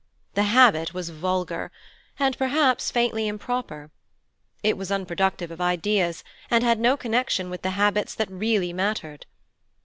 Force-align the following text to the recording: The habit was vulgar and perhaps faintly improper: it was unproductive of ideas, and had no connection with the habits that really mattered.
The 0.33 0.45
habit 0.49 0.95
was 0.95 1.11
vulgar 1.11 1.71
and 2.17 2.35
perhaps 2.35 2.89
faintly 2.89 3.27
improper: 3.27 3.91
it 4.63 4.75
was 4.75 4.89
unproductive 4.91 5.51
of 5.51 5.61
ideas, 5.61 6.23
and 6.49 6.63
had 6.63 6.79
no 6.79 6.97
connection 6.97 7.51
with 7.51 7.61
the 7.61 7.69
habits 7.77 8.15
that 8.15 8.31
really 8.31 8.73
mattered. 8.73 9.27